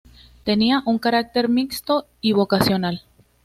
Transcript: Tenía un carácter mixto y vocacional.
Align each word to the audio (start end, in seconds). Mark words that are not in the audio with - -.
Tenía 0.43 0.81
un 0.87 0.97
carácter 0.97 1.47
mixto 1.47 2.07
y 2.21 2.31
vocacional. 2.31 3.03